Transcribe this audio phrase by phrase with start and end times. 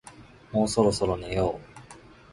[0.51, 1.71] もうそろそろ寝よう